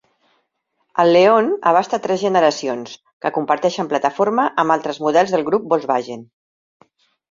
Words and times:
El 1.03 1.13
León 1.15 1.51
abasta 1.73 1.99
tres 2.07 2.23
generacions, 2.29 2.97
que 3.27 3.33
comparteixen 3.37 3.93
plataforma 3.95 4.49
amb 4.65 4.79
altres 4.81 5.05
models 5.09 5.39
del 5.39 5.49
Grup 5.53 5.73
Volkswagen. 5.77 6.31